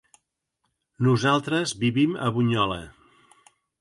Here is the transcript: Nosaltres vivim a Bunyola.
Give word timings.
Nosaltres 1.07 1.75
vivim 1.83 2.17
a 2.29 2.33
Bunyola. 2.39 2.79